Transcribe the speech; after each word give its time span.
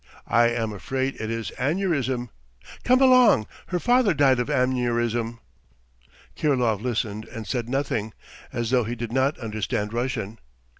I 0.27 0.47
am 0.47 0.73
afraid 0.73 1.17
it 1.21 1.29
is 1.29 1.51
aneurism.... 1.59 2.29
Come 2.83 3.01
along... 3.03 3.45
her 3.67 3.77
father 3.79 4.15
died 4.15 4.39
of 4.39 4.47
aneurism." 4.49 5.37
Kirilov 6.35 6.81
listened 6.81 7.25
and 7.25 7.45
said 7.45 7.69
nothing, 7.69 8.11
as 8.51 8.71
though 8.71 8.83
he 8.83 8.95
did 8.95 9.11
not 9.13 9.37
understand 9.37 9.93
Russian. 9.93 10.39